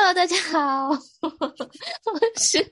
[0.00, 2.64] Hello，大家好，我是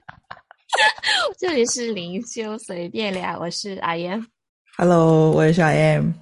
[1.36, 4.24] 这里是灵修随便聊，我是阿言。
[4.76, 6.12] Hello，我也是 I am。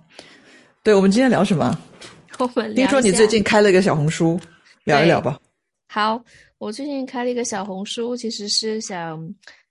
[0.83, 1.79] 对，我们今天聊什么？
[2.41, 4.41] 我们听说你最近开了一个小红书，
[4.85, 5.39] 聊一聊吧。
[5.89, 6.19] 好，
[6.57, 9.23] 我最近开了一个小红书，其实是想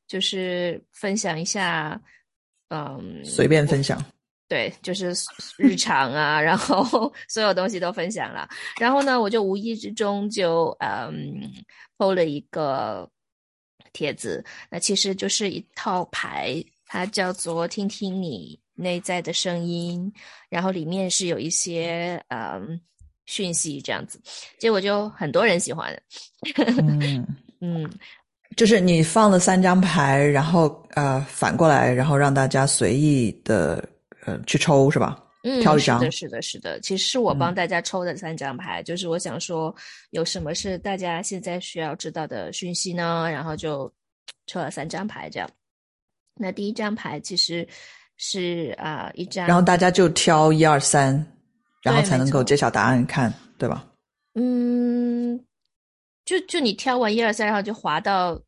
[0.08, 2.00] 就是分享一下，
[2.70, 4.00] 嗯，随便分享。
[4.50, 5.12] 对，就是
[5.58, 8.48] 日常啊，然后 所有东西都分享了。
[8.80, 11.42] 然后呢，我就无意之中就嗯
[11.98, 13.10] ，PO 了一个
[13.94, 20.12] 帖子，那其实就是一套牌，它叫做“听听你内在的声音”，
[20.50, 22.80] 然后里面是有一些嗯
[23.26, 24.22] 讯息这样子，
[24.60, 26.00] 结果就很多人喜欢。
[26.78, 27.26] 嗯
[27.60, 27.90] 嗯，
[28.56, 33.84] 就是你放了三张牌，然后呃反过来，然后让大家随意的。
[34.26, 35.22] 呃，去抽是吧？
[35.44, 36.00] 嗯，挑一张。
[36.00, 36.80] 是的，是的，是的。
[36.80, 39.76] 其实是我帮大家抽的三张牌，就是我想说
[40.12, 43.30] 有什么是大家现在需要知道的讯息呢？
[43.30, 43.92] 然后就
[44.48, 45.50] 抽了三张牌，这样。
[46.36, 47.68] 那第一张牌其实
[48.18, 51.14] 是啊一张，然后大家就挑一二三，
[51.82, 53.86] 然后才能够揭晓答案，看对吧？
[54.36, 55.38] 嗯，
[56.24, 58.42] 就就你挑完一二三，然后就滑到。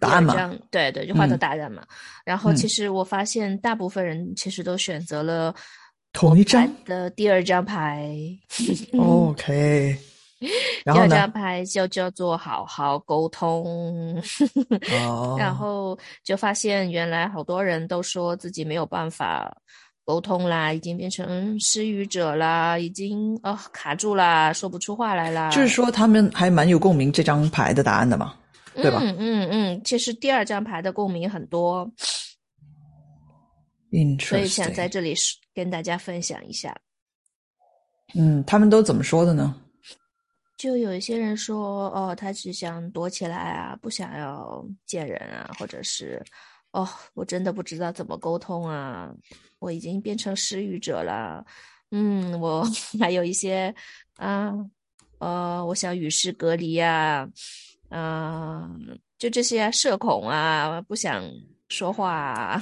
[0.00, 0.34] 答案嘛，
[0.70, 1.82] 对对，就画到答案嘛。
[2.24, 5.54] 然后其实我发现大部分人其实都选择了
[6.12, 8.10] 同一张的第二张牌。
[8.98, 9.96] OK，
[10.84, 14.20] 第二张牌就叫做好好沟通。
[14.92, 19.54] 哦， 然后就发现原来好多人都说自己没有办法
[20.06, 25.50] 沟通啦，已经变成失语者啦，已经哦卡住啦，说不出话来啦。
[25.50, 28.34] 就是说他们还蛮有共鸣这张牌的答案的嘛。
[28.74, 29.00] 对吧？
[29.02, 31.90] 嗯嗯嗯，其实第二张牌的共鸣很多，
[34.20, 35.14] 所以想在这里
[35.54, 36.76] 跟大家分享一下。
[38.14, 39.54] 嗯，他们都怎么说的呢？
[40.56, 46.22] 就有一些人说，哦，他只想躲起来啊，不想要见人啊，或者是，
[46.72, 49.10] 哦，我真的不知道怎么沟通啊，
[49.58, 51.44] 我已经变成失语者了。
[51.92, 52.62] 嗯，我
[53.00, 53.74] 还有一些
[54.16, 54.52] 啊，
[55.18, 57.26] 呃，我想与世隔离呀。
[57.90, 61.24] 嗯，就这些社恐啊，不想
[61.68, 62.60] 说话，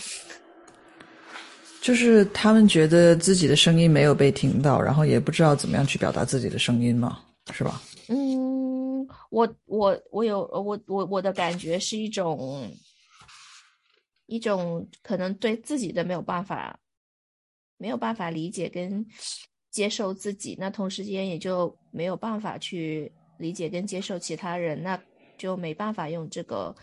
[1.82, 7.20] 就是他们觉得自己的声音没有被听到，然后也不知道怎么样去表达自己的声音嘛，
[7.52, 7.82] 是吧？
[8.08, 12.70] 嗯，我我我有我我我的感觉是一种
[14.24, 16.78] 一种可能对自己的没有办法
[17.76, 19.06] 没有办法理解跟
[19.70, 24.98] 接受自己，那同时间也就没有办法去理解跟接受其他人，那。
[25.38, 26.74] 就没办法用这个，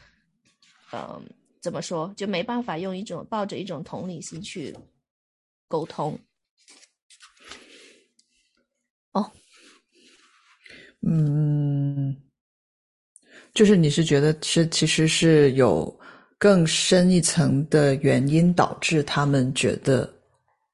[0.92, 1.24] 嗯，
[1.62, 2.12] 怎么说？
[2.18, 4.76] 就没办法用一种抱着一种同理心去
[5.68, 6.18] 沟通。
[9.12, 9.32] 哦，
[11.02, 12.16] 嗯，
[13.54, 16.00] 就是你是觉得是其实是有
[16.38, 20.12] 更深一层的原因导致他们觉得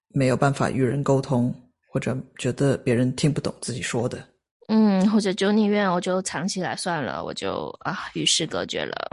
[0.09, 1.53] 没有办法与人沟通，
[1.88, 4.28] 或者觉得别人听不懂自己说的。
[4.74, 9.12] 嗯，或者就宁愿我就藏起来算了，我就啊与世隔绝了。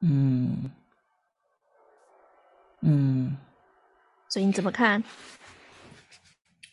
[0.00, 0.70] 嗯
[2.80, 3.36] 嗯，
[4.30, 5.04] 所以你怎么看？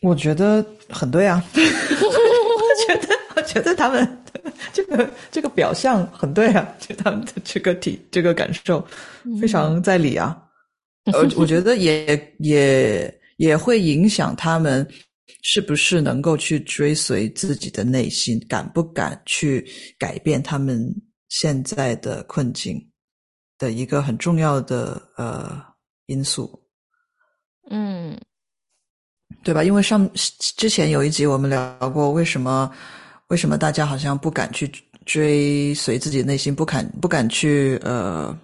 [0.00, 1.44] 我觉得很对啊。
[1.52, 4.22] 我觉得，我觉得他们
[4.72, 8.82] 这个这个表象很对啊，就他们的这个体这个感受
[9.38, 10.34] 非常在理啊。
[11.12, 14.88] 呃，我觉得也也也会影响他们。
[15.42, 18.38] 是不是能够去追随自己的内心？
[18.48, 19.66] 敢不敢去
[19.98, 20.94] 改变他们
[21.28, 22.90] 现在的困境
[23.58, 25.60] 的一个很重要的呃
[26.06, 26.62] 因素？
[27.70, 28.16] 嗯，
[29.42, 29.64] 对吧？
[29.64, 32.72] 因为上之前有一集我们聊过，为什么
[33.28, 34.70] 为什么大家好像不敢去
[35.04, 38.36] 追随自己的内心，不敢不敢去呃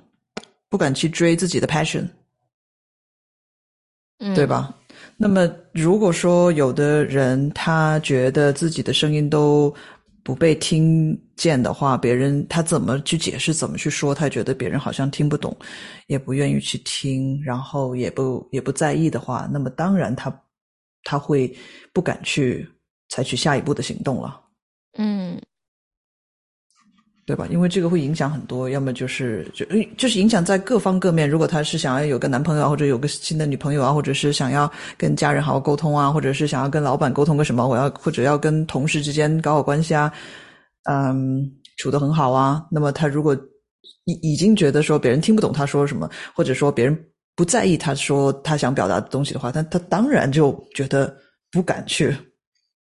[0.69, 2.09] 不敢去追自己的 passion，
[4.35, 4.77] 对吧？
[5.17, 9.73] 那么，如果说有的人他觉得自己的声音都
[10.25, 15.57] 不被听见的话，别人他怎么去解释，怎么去说，他觉得别人好像听不懂，
[16.09, 20.43] 也不愿意去听，然后也不也不在意的话，那么当然他
[21.05, 21.53] 他会
[21.93, 22.69] 不敢去
[23.09, 24.41] 采取下一步的行动了。
[24.99, 25.41] 嗯。
[27.33, 27.47] 对吧？
[27.51, 29.65] 因为这个会影响很多，要么就是就
[29.97, 31.27] 就是影响在各方各面。
[31.27, 40.13] 如果他是想要有个男朋友，或者有个新的女朋友啊，或者是想要跟家人好好沟通啊，或者是想要跟老板沟通个什么，我要或者要跟同事之间搞好关系啊，
[40.91, 42.67] 嗯，处得很好啊。
[42.71, 43.35] 那么他如果
[44.05, 46.95] 已已经觉得说别人听不懂他说什么，或者说别人
[47.35, 51.17] 不在意他说他想表达的东西的话，他他当然就觉得
[51.51, 52.15] 不敢去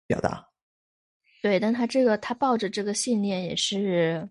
[0.09, 0.45] 表达。
[1.43, 4.29] 对，但他这个他抱着这个信念也是，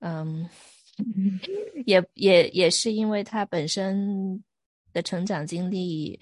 [0.00, 0.48] 嗯，
[1.86, 4.42] 也也也是因为他本身
[4.92, 6.18] 的成长经历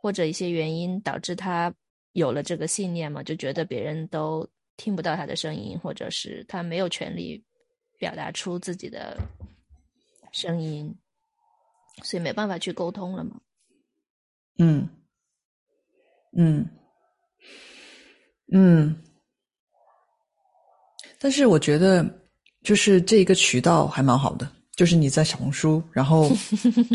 [0.00, 1.74] 或者一些原因导致他
[2.12, 7.42] 有了这个信念嘛，就觉得别人都听不到他的声音，或者是他没有权利
[7.98, 9.18] 表达出自己的
[10.32, 10.94] 声音，
[12.02, 13.40] 所以没办法去沟通了嘛。
[14.58, 14.88] 嗯，
[16.36, 16.68] 嗯。
[18.52, 18.94] 嗯，
[21.18, 22.23] 但是我觉得，
[22.64, 26.32] 就是这一个渠道还蛮好的，就是你在小红书，然后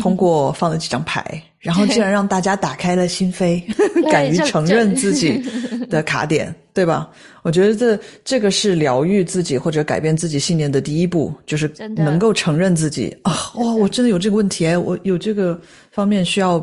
[0.00, 3.62] 通过 放了几张牌，然后竟然让大家打开了心扉，
[4.10, 5.40] 敢于承认自己
[5.88, 7.10] 的卡点，对吧？
[7.42, 15.58] 我觉得这这个是疗愈自己或者改变自己信念的第一步，就是能够承认自己啊，哇，我真的有这个问题，我有这个
[15.90, 16.62] 方面需要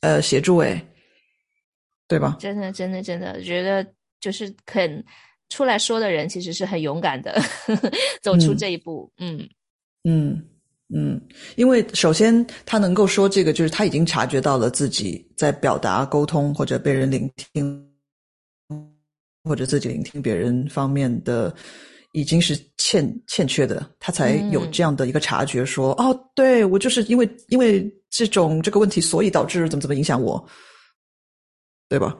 [0.00, 0.84] 呃协助，哎，
[2.06, 2.36] 对吧？
[2.38, 3.86] 真的，真的，真的觉得。
[4.20, 5.02] 就是肯
[5.50, 7.38] 出来说的人，其实是很勇敢的，
[8.22, 9.12] 走出这一步。
[9.18, 9.46] 嗯
[10.04, 10.42] 嗯
[10.94, 11.20] 嗯，
[11.56, 17.86] 因为首先他能够说这个，就是他已经察觉到了自己在表达、沟通或者被人聆听，
[19.44, 21.54] 或者自己聆听别人方面的
[22.12, 30.44] 已经是欠欠缺的，他才有这样的一个察觉，说哦，对我就是因为因为这种这个问题，所以导致怎么怎么影响我，
[31.88, 32.16] 对吧？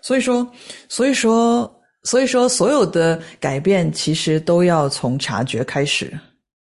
[0.00, 0.50] 所以说，
[0.88, 6.12] 所以说，所以说，所有的改变其实都要从察觉开始。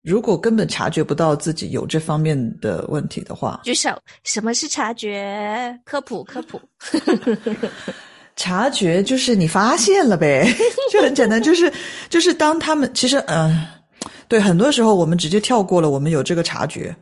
[0.02, 3.90] 如果根本察觉不到自己有这方面的问题的话，举手。
[4.24, 5.78] 什么是察觉？
[5.84, 6.60] 科普科普。
[8.34, 10.50] 察觉就是你发现了呗，
[10.90, 11.70] 就很简单，就是
[12.08, 13.66] 就是当他们其实嗯，
[14.26, 16.96] 对，很多时候我们直接跳过了，我们有这个察觉，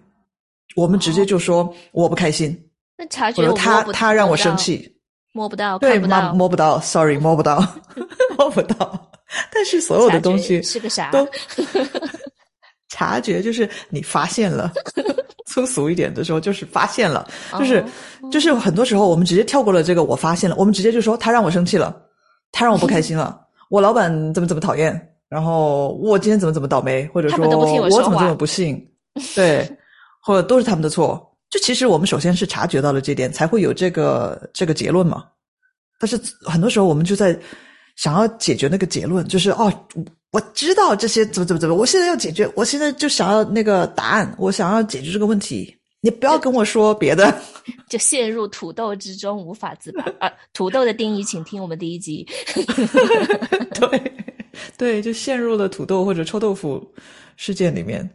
[0.75, 2.61] 我们直接就说我不开心，
[2.97, 4.93] 那察觉他他让我生气。
[5.39, 7.65] 摸不到，对，摸摸不到，sorry，摸不到，
[8.37, 9.09] 摸不到。
[9.55, 11.13] 但是所有的东西是个啥？
[11.13, 11.25] 都
[12.91, 14.73] 察觉就是你发现了，
[15.47, 17.85] 粗俗一点的时候就是发现了，就是
[18.33, 21.95] 就是很多时候我们直接跳过了这个，我发现了，我们直接就说他让我生气了，
[22.51, 23.41] 他让我不开心了，
[23.71, 27.49] 我老板怎么怎么讨厌，然后我今天怎么怎么倒霉，或者说我
[28.03, 28.85] 怎么这么不幸，
[29.37, 29.71] 对，
[30.21, 31.25] 或者都是他们的错。
[31.51, 35.25] 就其实我们首先是察觉到了这点，才会有这个这个结论嘛。
[35.99, 37.39] 但是很多时候我们就在
[37.97, 39.73] 想要解决那个结论，就是哦，
[40.31, 45.75] 我知道这些怎么怎么怎么，我现在要解决，我现在就想要那个答案，我想要解决这个问题。
[46.01, 47.43] 你不要跟我说别的，
[47.91, 50.33] 就陷入土豆之中无法自拔啊！
[50.53, 52.25] 土豆的定义，请听我们第一集。
[53.75, 54.13] 对
[54.77, 56.87] 对，就陷入了土豆或者臭豆腐
[57.37, 58.09] 事件里面，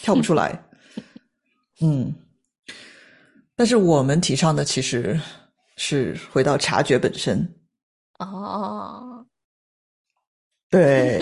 [0.00, 0.58] 跳不出来。
[1.82, 2.14] 嗯。
[3.56, 5.18] 但是我们提倡的其实
[5.76, 7.48] 是回到察觉本身。
[8.18, 9.24] 哦，
[10.70, 11.20] 对，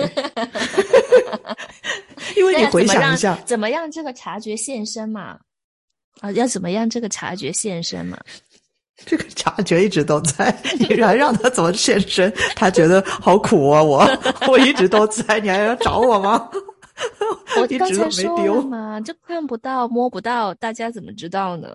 [2.36, 5.38] 因为你回想一下，怎么让这个察觉现身嘛？
[6.20, 8.18] 啊，要怎么让这个察觉现身嘛？
[9.06, 12.32] 这个察觉一直都在，你还让他怎么现身？
[12.54, 13.82] 他觉得好苦啊！
[13.82, 14.08] 我
[14.48, 16.48] 我一直都在，你还要找我吗？
[17.60, 21.68] 我刚才说了嘛，就看不到、摸不到，大家怎么知道呢？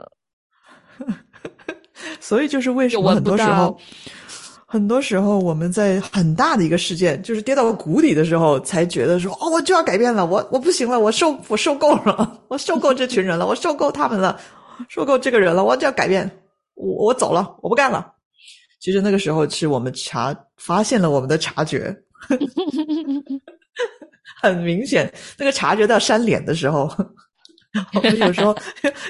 [2.19, 3.78] 所以就是为什么很多时候，
[4.66, 14.39] 很多时候我们在很大的一个事件，就是跌到谷底的时候，才觉得说哦，我就要改变了，我我不行了，我受我受够了，我受够这群人了，我受够他们了，
[14.88, 16.29] 受够这个人了，我就要改变，
[16.75, 18.13] 我我走了，我不干了。
[18.79, 21.94] 其实那个时候是我们察发现了我们的察觉，
[24.41, 26.89] 很明显，那个察觉到扇脸的时候。
[27.93, 28.57] 我们有时候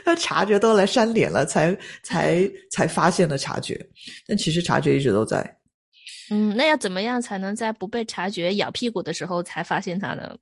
[0.06, 1.74] 要察觉都来扇脸了，才
[2.04, 3.80] 才才发现了察觉，
[4.28, 5.58] 但其实察觉一直都在。
[6.30, 10.36] 嗯，那要怎么样才能在不被察觉咬屁股的时候才发现它呢？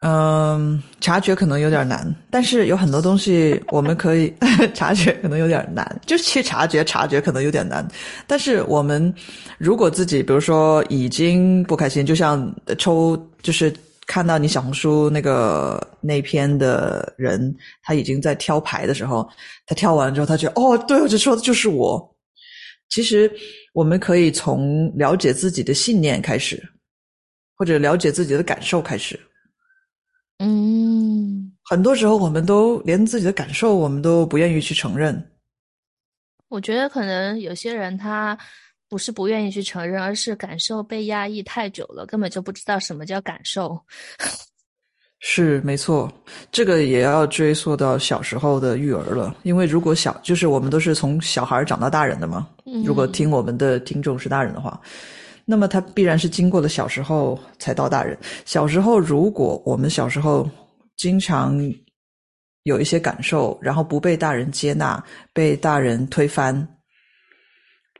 [0.00, 4.32] 嗯，察觉可能有点难，但是有很多东西我们可以
[4.72, 6.00] 察觉，可能有点难。
[6.06, 7.86] 就去察觉，察觉可能有点难，
[8.26, 9.14] 但是我们
[9.58, 13.70] 如果自己，比如说已经不开心，就像抽，就是。
[14.10, 19.30] 看到你小红书那个那篇的人，他已经在挑牌的时候，
[19.66, 22.16] 他挑完之后，他觉得哦，对，我就说的就是我。
[22.88, 23.30] 其实
[23.72, 26.60] 我们可以从了解自己的信念开始，
[27.54, 29.16] 或者了解自己的感受开始。
[30.40, 35.24] 嗯，很多时候我们都连自己的感受，我们都不愿意去承认。
[36.48, 38.36] 我觉得可能有些人他。
[38.90, 43.80] 不是不愿意去承认，而是感受被压抑太久了，根本就不知道什么叫感受。
[45.22, 46.10] 是没错，
[46.50, 49.36] 这个也要追溯到小时候的育儿了。
[49.42, 52.48] 因为如果小，就是我们都是从小孩长到大人的嘛。
[52.84, 54.80] 如果听我们的听众是大人的话，
[55.44, 58.18] 那么他必然是经过了小时候才到大人。
[58.46, 60.48] 小时候，如果我们小时候
[60.96, 61.60] 经常
[62.62, 65.04] 有一些感受，然后不被大人接纳，
[65.34, 66.66] 被大人推翻，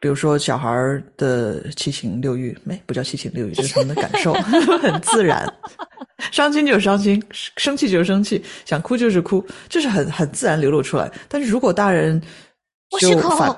[0.00, 4.33] 比如说小孩的七情六欲，没不叫七情六欲，这是他们的感受，
[4.83, 5.47] 很自然。
[6.33, 11.11] 伤心就是伤心，生气就是生气，想哭就是哭，这是很很自然流露出来。
[11.28, 12.21] 但是如果大人
[12.99, 13.54] 就反，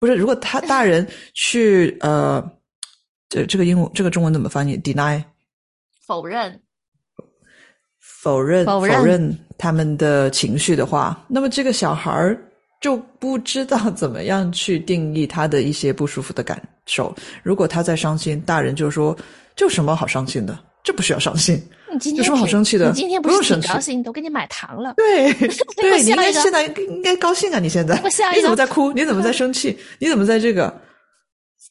[0.00, 2.44] 不是如果他大人去呃，
[3.28, 5.22] 这这个英文这个中文怎么翻译？deny
[6.06, 6.60] 否认
[8.00, 12.40] 否认否认他们的情绪的话，那么这个小孩儿
[12.80, 17.14] 就不知道怎么样去定义他的一些不舒服的感受。
[17.42, 19.16] 如果他在伤心，大人就说
[19.56, 20.58] ：“这有什么好伤心的？
[20.84, 22.90] 这不需要伤心。”你今天有什么好生气的？
[22.90, 24.94] 你今天不用生气，高兴，都给你买糖了。
[24.96, 25.32] 对
[25.74, 27.58] 对，你应该现在应该高兴啊！
[27.58, 27.94] 你现在
[28.34, 28.92] 你怎么在哭？
[28.92, 29.76] 你怎么在生气？
[29.98, 30.82] 你怎么在这个？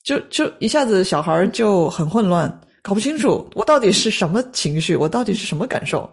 [0.03, 2.49] 就就一下子小孩就很混乱，
[2.81, 6.09] 搞不清楚我到底是什么情绪，我到底是什么感受。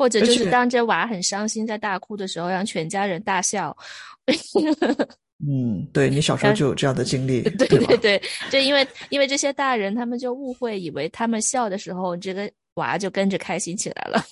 [0.00, 3.76] 或者就是当这娃很伤心在大哭的时候，让全家人大笑。
[5.46, 14.24] 嗯，对你小时候就有这样的经历，对对对，就因为因为这些大人，他们就误会以为他们笑的时候，这个娃就跟着开心起来了。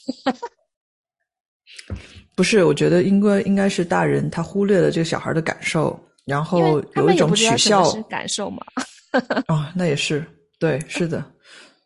[2.35, 8.65] 不是，我觉得应该应该是大人他忽略了这个小孩的感受，然后有一种取笑感受嘛。
[9.49, 10.25] 啊，那也是
[10.59, 11.23] 对，是的。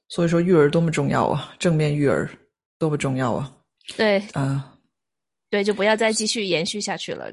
[0.09, 2.31] 所以说育儿多么重要啊，正面育儿
[2.79, 3.53] 多么重要啊。
[3.97, 4.69] 对，啊。
[5.51, 7.31] 对，就不要再继续延续下去了。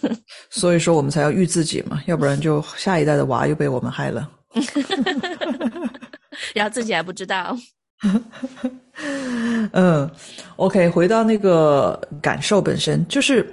[0.50, 4.30] 所以说，我们才要育自己嘛，要不然就下一代的娃又被我们害了。
[6.54, 7.56] 然后自己还不知道。
[9.72, 10.10] 嗯
[10.56, 13.50] ，OK，回到那个感受本身，就是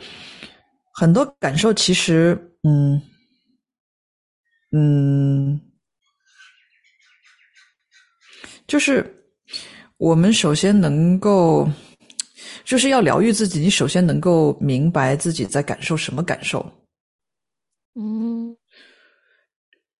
[0.95, 2.37] 很多感受其实，
[2.67, 3.01] 嗯
[4.73, 5.61] 嗯，
[8.67, 9.15] 就是
[9.95, 11.65] 我们首先能够。
[12.63, 16.65] 就是要疗愈自己，你首先能够明白自己在感受什么感受。
[17.95, 18.55] 嗯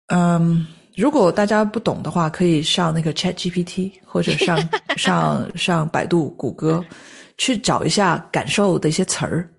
[0.08, 4.58] 嗯，如果大家不懂的话，可以上那个 Chat GPT 或者上
[4.98, 6.84] 上上百度、谷歌
[7.38, 9.50] 去找一下感受的一些词儿。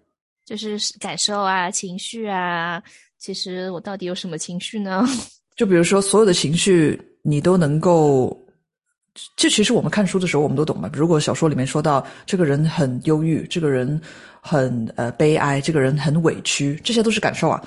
[0.47, 2.83] 就是感受啊，情绪啊，
[3.19, 5.07] 其实我到底有什么情绪呢？
[5.57, 8.37] 就比如说，所有的情绪你都能够。
[9.37, 10.89] 这其实我们看书的时候，我们都懂嘛。
[10.93, 14.01] 如果小说里面说到这个人很忧郁，这个人
[14.41, 17.63] 很呃悲哀，这个人很委屈，这些都是感受啊。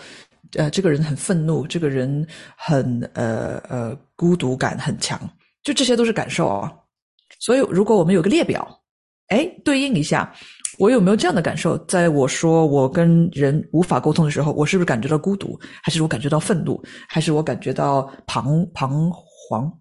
[0.55, 5.19] 呃，这个人很愤怒，这个人很呃呃孤独感很强，
[5.63, 6.71] 就这些都是感受啊。
[7.39, 8.65] 所以，如果我们有个列表，
[9.27, 10.31] 哎，对应一下，
[10.77, 11.77] 我有没有这样的感受？
[11.85, 15.59] 在我说我跟人无法沟通的时候，我是不是感觉到孤独？
[15.81, 16.81] 还是我感觉到愤怒？
[17.09, 19.71] 还是我感觉到彷彷徨？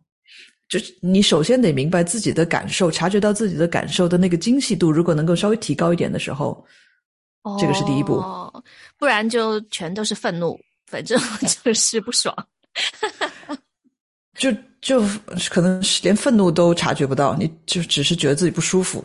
[0.73, 6.67] 就是你首先得明白自己的感受，察觉到自己的感受的那个精细度，如果能够稍微提高一点的时候，
[7.61, 8.25] 这个是第一步，
[8.97, 11.21] 不然就全都是愤怒，反正
[11.63, 12.35] 就是不爽，
[14.39, 14.51] 就
[14.81, 15.07] 就
[15.51, 19.05] 可能是连愤怒都察觉不到，你就只是觉得自己不舒服。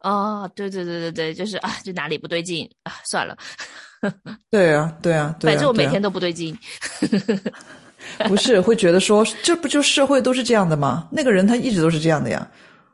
[0.00, 3.34] 哦，对对对对对，就是啊，就哪里不对劲啊，算了。
[4.50, 6.54] 对啊，对啊，反正我每天都不对劲。
[8.28, 11.08] 不是会觉得说，这不就社会都是这样的吗？
[11.10, 12.48] 那个人他一直都是这样的呀，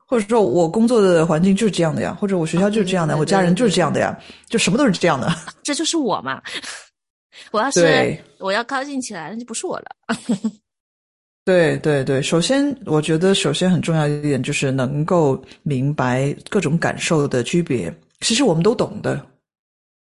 [0.06, 5.32] 或者说我工作的环境就是这样的呀，或者我学校就是这样的，我家人就是这样的呀，就什么都是这样的。
[5.62, 6.40] 这就是我嘛！
[7.50, 9.86] 我要是我要高兴起来，那就不是我了。
[11.44, 17.92] 对对对，首先我觉得首先很重要一点就是能够明白各种感受的区别。
[18.20, 19.20] 其实我们都懂的，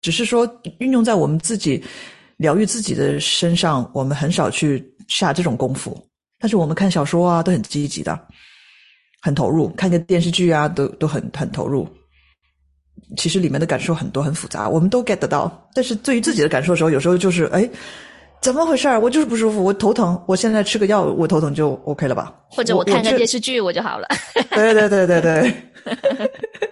[0.02, 1.82] 只是说运用在我们自己
[2.36, 4.91] 疗愈自己的身上，我们很少去。
[5.18, 5.96] 下这种功夫，
[6.38, 8.18] 但是我们看小说啊都很积极的，
[9.20, 11.88] 很投入；看个电视剧啊都都很很投入。
[13.16, 15.70] 其实里面的感受很多很复杂，我们都 get 得到。
[15.74, 17.68] 但是对于自己的感受的时候，有时候就是哎，
[18.40, 18.98] 怎么回事儿？
[19.00, 22.34] 我就是不舒服，我头疼，我现在吃个药，我头疼就 OK 了吧？
[22.48, 24.08] 或者我看个电视剧我就好了。
[24.50, 25.54] 对对对对对。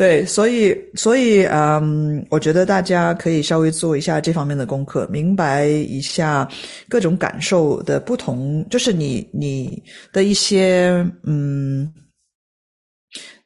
[0.00, 6.48] 对，所以，所以，嗯，我觉得大家可以稍微做一下这方面的功课，明白一下
[6.88, 11.92] 各种感受的不同，就是你你的一些，嗯，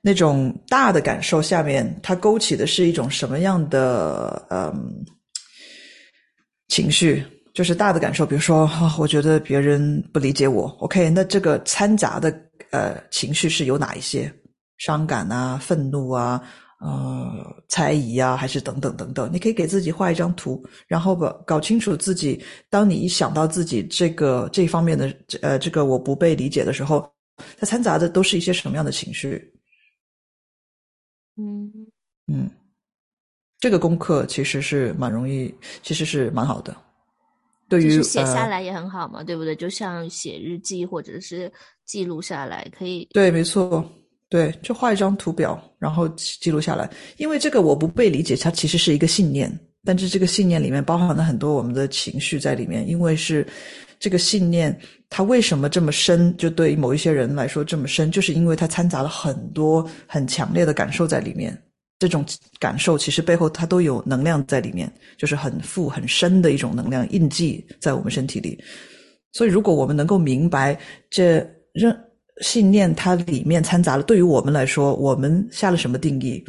[0.01, 5.05] 那种大的感受下面，它勾起的是一种什么样的，嗯，
[6.69, 7.21] 情绪？
[7.53, 12.33] 就是大的感受，比如说，我觉得别人不理解我，OK，那这个掺杂的
[12.71, 14.33] 呃情绪是有哪一些？
[14.85, 16.43] 伤感啊，愤怒啊，
[16.79, 19.31] 呃猜疑啊，还是等等等等。
[19.33, 22.45] 你可以给自己画一张图，然后把搞清楚自己。
[22.69, 25.11] 当你一想到自己这个这方面的
[25.41, 27.11] 呃这个我不被理解的时候，
[27.59, 29.51] 它掺杂的都是一些什么样的情绪？
[31.37, 31.73] 嗯
[32.27, 32.51] 嗯，
[33.59, 36.77] 这个功课其实是蛮容易，其实是蛮好的。
[37.71, 39.57] 对于写下来也很好嘛，对不对？
[39.57, 41.51] 就像写日记或者是
[41.87, 43.09] 记录下来，可以。
[43.15, 43.83] 对，没错，
[44.35, 46.91] 对，就画一张图表，然后记录下来。
[47.19, 49.49] 因为这个我不被理解，它其实是一个信念，
[49.85, 52.85] 但是这个信念里面包含了很多我们的情绪在里面。
[52.89, 53.47] 因为是
[54.01, 54.77] 这个信念，
[55.09, 56.37] 它为什么这么深？
[56.37, 61.57] 就对于某一些人来说这么深，就是因为它掺杂了很多很强烈的感受在里面。
[62.01, 62.27] 这种
[62.59, 68.61] 感受其实背后它都有能量在里面，就是很富很深的一种能量印记在我们身体里。
[69.31, 70.77] 所以，如果我们能够明白
[71.09, 71.37] 这
[71.73, 71.97] 认
[72.43, 76.45] 信念它里面掺杂了，对于我们来说，我们下了什么定义，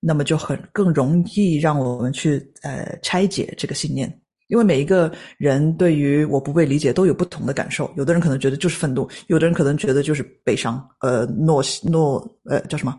[0.00, 4.12] 那么就很更容易让我们去呃拆解这个信念。
[4.48, 12.98] 因为每一个人对于我不被理解都有不同的感受，有的人可能觉得就是愤怒，有的人可能觉得就是悲伤，呃懦懦呃叫什么？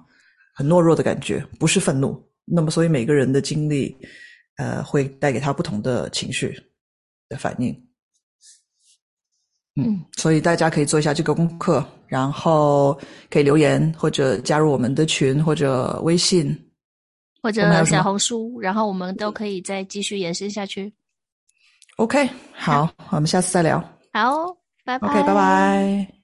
[0.54, 2.22] 很懦弱的感觉，不是愤怒。
[2.46, 3.96] 那么，所以每个人的经历，
[4.58, 6.54] 呃，会带给他不同的情绪
[7.30, 7.76] 的反应。
[9.76, 13.00] 嗯，所以大家可以做一下这个功课，然后
[13.30, 16.58] 可以留言或者加入我们的群或者微信
[17.42, 20.92] 或者小红书，然后我们都可以再继续延伸下去。
[21.98, 23.80] OK，好，我们下次再聊。
[24.12, 25.08] 好，拜拜。
[25.08, 26.19] OK，拜拜。